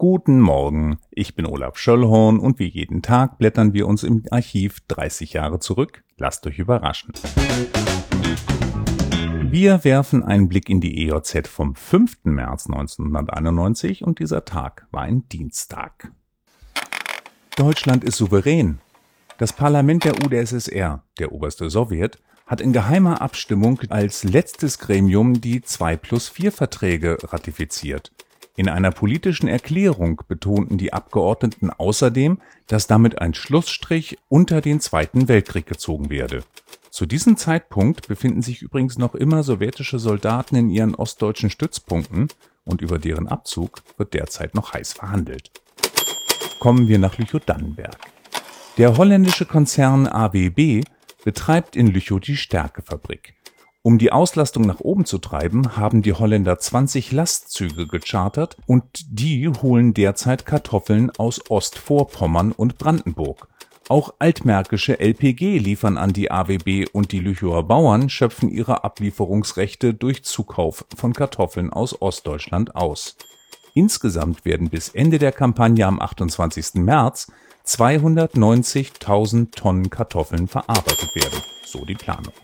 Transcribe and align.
Guten 0.00 0.38
Morgen, 0.38 1.00
ich 1.10 1.34
bin 1.34 1.44
Olaf 1.44 1.76
Schöllhorn 1.76 2.38
und 2.38 2.60
wie 2.60 2.68
jeden 2.68 3.02
Tag 3.02 3.36
blättern 3.36 3.72
wir 3.72 3.88
uns 3.88 4.04
im 4.04 4.22
Archiv 4.30 4.78
30 4.86 5.32
Jahre 5.32 5.58
zurück. 5.58 6.04
Lasst 6.18 6.46
euch 6.46 6.60
überraschen. 6.60 7.12
Wir 9.50 9.82
werfen 9.82 10.22
einen 10.22 10.48
Blick 10.48 10.68
in 10.68 10.80
die 10.80 11.08
EJZ 11.08 11.48
vom 11.48 11.74
5. 11.74 12.18
März 12.22 12.66
1991 12.66 14.04
und 14.04 14.20
dieser 14.20 14.44
Tag 14.44 14.86
war 14.92 15.02
ein 15.02 15.28
Dienstag. 15.30 16.12
Deutschland 17.56 18.04
ist 18.04 18.18
souverän. 18.18 18.78
Das 19.38 19.52
Parlament 19.52 20.04
der 20.04 20.24
UdSSR, 20.24 21.02
der 21.18 21.32
oberste 21.32 21.70
Sowjet, 21.70 22.20
hat 22.46 22.60
in 22.60 22.72
geheimer 22.72 23.20
Abstimmung 23.20 23.80
als 23.88 24.22
letztes 24.22 24.78
Gremium 24.78 25.40
die 25.40 25.60
2 25.60 25.96
plus 25.96 26.28
4 26.28 26.52
Verträge 26.52 27.18
ratifiziert. 27.24 28.12
In 28.58 28.68
einer 28.68 28.90
politischen 28.90 29.46
Erklärung 29.46 30.20
betonten 30.26 30.78
die 30.78 30.92
Abgeordneten 30.92 31.70
außerdem, 31.70 32.40
dass 32.66 32.88
damit 32.88 33.20
ein 33.20 33.32
Schlussstrich 33.32 34.18
unter 34.28 34.60
den 34.60 34.80
Zweiten 34.80 35.28
Weltkrieg 35.28 35.64
gezogen 35.64 36.10
werde. 36.10 36.42
Zu 36.90 37.06
diesem 37.06 37.36
Zeitpunkt 37.36 38.08
befinden 38.08 38.42
sich 38.42 38.60
übrigens 38.62 38.98
noch 38.98 39.14
immer 39.14 39.44
sowjetische 39.44 40.00
Soldaten 40.00 40.56
in 40.56 40.70
ihren 40.70 40.96
ostdeutschen 40.96 41.50
Stützpunkten 41.50 42.30
und 42.64 42.82
über 42.82 42.98
deren 42.98 43.28
Abzug 43.28 43.80
wird 43.96 44.12
derzeit 44.12 44.56
noch 44.56 44.72
heiß 44.72 44.92
verhandelt. 44.92 45.52
Kommen 46.58 46.88
wir 46.88 46.98
nach 46.98 47.16
Lüchow-Dannenberg. 47.16 47.96
Der 48.76 48.96
holländische 48.96 49.46
Konzern 49.46 50.08
ABB 50.08 50.82
betreibt 51.24 51.76
in 51.76 51.86
Lüchow 51.86 52.18
die 52.18 52.36
Stärkefabrik. 52.36 53.34
Um 53.88 53.96
die 53.96 54.12
Auslastung 54.12 54.66
nach 54.66 54.80
oben 54.80 55.06
zu 55.06 55.16
treiben, 55.16 55.78
haben 55.78 56.02
die 56.02 56.12
Holländer 56.12 56.58
20 56.58 57.10
Lastzüge 57.10 57.86
gechartert 57.86 58.58
und 58.66 58.84
die 59.08 59.48
holen 59.48 59.94
derzeit 59.94 60.44
Kartoffeln 60.44 61.10
aus 61.16 61.50
Ostvorpommern 61.50 62.52
und 62.52 62.76
Brandenburg. 62.76 63.48
Auch 63.88 64.12
altmärkische 64.18 65.00
LPG 65.00 65.56
liefern 65.56 65.96
an 65.96 66.12
die 66.12 66.30
AWB 66.30 66.84
und 66.92 67.12
die 67.12 67.20
Lüchower 67.20 67.66
Bauern 67.66 68.10
schöpfen 68.10 68.50
ihre 68.50 68.84
Ablieferungsrechte 68.84 69.94
durch 69.94 70.22
Zukauf 70.22 70.84
von 70.94 71.14
Kartoffeln 71.14 71.72
aus 71.72 72.02
Ostdeutschland 72.02 72.76
aus. 72.76 73.16
Insgesamt 73.72 74.44
werden 74.44 74.68
bis 74.68 74.90
Ende 74.90 75.18
der 75.18 75.32
Kampagne 75.32 75.86
am 75.86 75.98
28. 75.98 76.74
März 76.74 77.32
290.000 77.64 79.50
Tonnen 79.52 79.88
Kartoffeln 79.88 80.46
verarbeitet 80.46 81.14
werden, 81.14 81.42
so 81.64 81.86
die 81.86 81.94
Planung. 81.94 82.34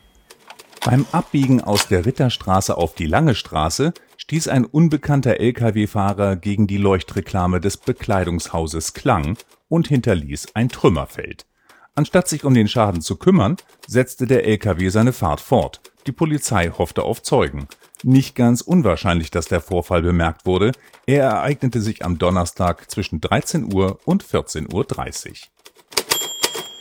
Beim 0.84 1.06
Abbiegen 1.12 1.62
aus 1.62 1.88
der 1.88 2.04
Ritterstraße 2.04 2.77
auf 2.77 2.94
die 2.94 3.06
Lange 3.06 3.34
Straße 3.34 3.94
stieß 4.18 4.48
ein 4.48 4.66
unbekannter 4.66 5.40
Lkw-Fahrer 5.40 6.36
gegen 6.36 6.66
die 6.66 6.77
Leuchtreklame 6.77 7.58
des 7.58 7.78
Bekleidungshauses 7.78 8.92
Klang 8.92 9.38
und 9.68 9.88
hinterließ 9.88 10.48
ein 10.52 10.68
Trümmerfeld. 10.68 11.46
Anstatt 11.94 12.28
sich 12.28 12.44
um 12.44 12.52
den 12.52 12.68
Schaden 12.68 13.00
zu 13.00 13.16
kümmern, 13.16 13.56
setzte 13.86 14.27
der 14.27 14.46
Lkw 14.46 14.90
seine 14.90 15.14
Fahrt 15.14 15.40
fort. 15.40 15.80
Die 16.06 16.12
Polizei 16.12 16.68
hoffte 16.68 17.02
auf 17.02 17.22
Zeugen. 17.22 17.66
Nicht 18.02 18.34
ganz 18.34 18.60
unwahrscheinlich, 18.60 19.30
dass 19.30 19.46
der 19.46 19.62
Vorfall 19.62 20.02
bemerkt 20.02 20.44
wurde. 20.44 20.72
Er 21.06 21.22
ereignete 21.24 21.80
sich 21.80 22.05
am 22.05 22.18
Donnerstag 22.18 22.90
zwischen 22.90 23.22
13 23.22 23.72
Uhr 23.72 24.00
und 24.05 24.22
14.30 24.22 25.30
Uhr. 25.30 25.36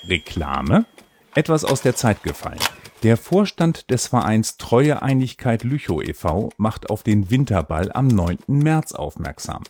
Reklame? 0.10 0.86
Etwas 1.36 1.66
aus 1.66 1.82
der 1.82 1.96
Zeit 1.96 2.22
gefallen. 2.24 2.60
Der 3.02 3.18
Vorstand 3.18 3.90
des 3.90 4.08
Vereins 4.08 4.58
Treue 4.58 5.02
Einigkeit 5.02 5.64
Lüchow 5.64 6.02
e.V. 6.02 6.50
macht 6.58 6.90
auf 6.90 7.04
den 7.04 7.32
Winterball 7.32 7.92
am 7.92 8.08
9. 8.08 8.38
März 8.48 8.94
aufmerksam. 8.94 9.64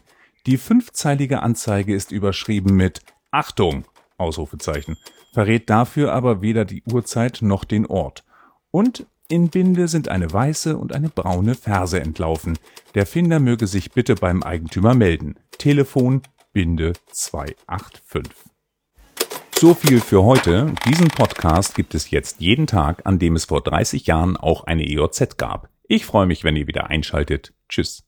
Die 0.45 0.57
fünfzeilige 0.57 1.41
Anzeige 1.41 1.95
ist 1.95 2.11
überschrieben 2.11 2.75
mit 2.75 3.01
Achtung! 3.31 3.85
Ausrufezeichen, 4.17 4.97
verrät 5.33 5.69
dafür 5.69 6.13
aber 6.13 6.41
weder 6.41 6.65
die 6.65 6.83
Uhrzeit 6.83 7.39
noch 7.41 7.63
den 7.63 7.85
Ort. 7.87 8.23
Und 8.69 9.07
in 9.27 9.49
Binde 9.49 9.87
sind 9.87 10.09
eine 10.09 10.31
weiße 10.31 10.77
und 10.77 10.93
eine 10.93 11.09
braune 11.09 11.55
Ferse 11.55 11.99
entlaufen. 11.99 12.59
Der 12.93 13.05
Finder 13.05 13.39
möge 13.39 13.67
sich 13.67 13.91
bitte 13.91 14.15
beim 14.15 14.43
Eigentümer 14.43 14.93
melden. 14.93 15.35
Telefon 15.57 16.21
Binde 16.51 16.93
285. 17.11 18.52
So 19.63 19.73
viel 19.73 20.01
für 20.01 20.25
heute. 20.25 20.73
Diesen 20.85 21.07
Podcast 21.07 21.73
gibt 21.73 21.95
es 21.95 22.11
jetzt 22.11 22.41
jeden 22.41 22.67
Tag, 22.67 23.03
an 23.05 23.17
dem 23.17 23.37
es 23.37 23.45
vor 23.45 23.61
30 23.61 24.05
Jahren 24.07 24.35
auch 24.35 24.65
eine 24.65 24.85
EOZ 24.85 25.37
gab. 25.37 25.69
Ich 25.87 26.05
freue 26.05 26.25
mich, 26.25 26.43
wenn 26.43 26.57
ihr 26.57 26.67
wieder 26.67 26.87
einschaltet. 26.87 27.53
Tschüss. 27.69 28.01